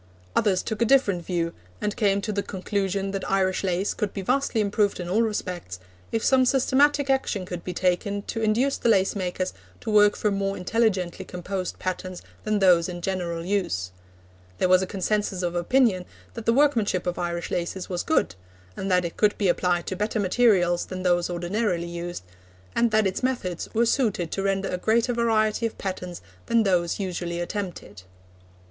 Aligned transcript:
Others 0.35 0.63
took 0.63 0.81
a 0.81 0.85
different 0.85 1.23
view, 1.23 1.53
and 1.79 1.95
came 1.95 2.21
to 2.21 2.31
the 2.31 2.41
conclusion 2.41 3.11
that 3.11 3.29
Irish 3.31 3.63
lace 3.63 3.93
could 3.93 4.15
be 4.15 4.23
vastly 4.23 4.59
improved 4.59 4.99
in 4.99 5.07
all 5.07 5.21
respects, 5.21 5.79
if 6.11 6.23
some 6.23 6.43
systematic 6.43 7.07
action 7.07 7.45
could 7.45 7.63
be 7.63 7.71
taken 7.71 8.23
to 8.23 8.41
induce 8.41 8.77
the 8.77 8.89
lace 8.89 9.15
makers 9.15 9.53
to 9.79 9.91
work 9.91 10.15
from 10.15 10.33
more 10.33 10.57
intelligently 10.57 11.23
composed 11.23 11.77
patterns 11.77 12.23
than 12.45 12.57
those 12.57 12.89
in 12.89 12.99
general 13.03 13.45
use. 13.45 13.91
There 14.57 14.67
was 14.67 14.81
a 14.81 14.87
consensus 14.87 15.43
of 15.43 15.53
opinion 15.53 16.05
that 16.33 16.47
the 16.47 16.51
workmanship 16.53 17.05
of 17.05 17.19
Irish 17.19 17.51
laces 17.51 17.87
was 17.87 18.01
good, 18.01 18.33
and 18.75 18.89
that 18.89 19.05
it 19.05 19.17
could 19.17 19.37
be 19.37 19.49
applied 19.49 19.85
to 19.85 19.95
better 19.95 20.19
materials 20.19 20.87
than 20.87 21.03
those 21.03 21.29
ordinarily 21.29 21.85
used, 21.85 22.23
and 22.75 22.89
that 22.89 23.05
its 23.05 23.21
methods 23.21 23.69
were 23.75 23.85
suited 23.85 24.31
to 24.31 24.41
render 24.41 24.69
a 24.69 24.77
greater 24.79 25.13
variety 25.13 25.67
of 25.67 25.77
patterns 25.77 26.23
than 26.47 26.63
those 26.63 26.99
usually 26.99 27.39
attempted. 27.39 28.01